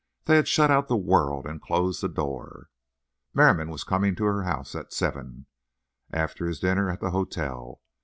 They 0.25 0.37
had 0.37 0.47
shut 0.47 0.71
out 0.71 0.87
the 0.87 0.97
world 0.97 1.45
and 1.45 1.61
closed 1.61 2.01
the 2.01 2.07
door. 2.09 2.69
Merriam 3.35 3.69
was 3.69 3.83
coming 3.83 4.15
to 4.15 4.23
her 4.23 4.45
house 4.45 4.73
at 4.73 4.91
seven, 4.91 5.45
after 6.11 6.47
his 6.47 6.59
dinner 6.59 6.89
at 6.89 7.01
the 7.01 7.11
hotel. 7.11 7.83